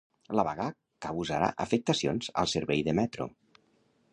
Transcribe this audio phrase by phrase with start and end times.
[0.37, 0.63] La vaga
[1.05, 3.29] causarà afectacions al servei de metro